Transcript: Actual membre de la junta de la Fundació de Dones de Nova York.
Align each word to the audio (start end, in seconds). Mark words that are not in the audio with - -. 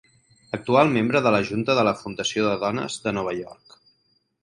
Actual 0.57 0.89
membre 0.95 1.21
de 1.27 1.35
la 1.35 1.43
junta 1.51 1.77
de 1.81 1.85
la 1.89 1.95
Fundació 2.01 2.49
de 2.51 2.59
Dones 2.67 3.01
de 3.07 3.19
Nova 3.19 3.39
York. 3.45 3.83